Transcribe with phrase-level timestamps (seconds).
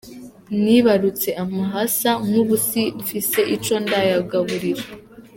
[0.63, 4.83] Nibarutse amahasa, nkubu si mfise ico ndayagaburira.